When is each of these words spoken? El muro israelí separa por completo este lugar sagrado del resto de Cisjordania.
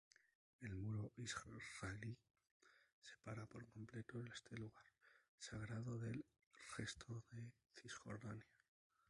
El 0.61 0.73
muro 0.77 1.11
israelí 1.17 2.17
separa 3.03 3.45
por 3.45 3.67
completo 3.67 4.19
este 4.33 4.57
lugar 4.57 4.83
sagrado 5.37 5.99
del 5.99 6.25
resto 6.75 7.23
de 7.29 7.51
Cisjordania. 7.75 8.47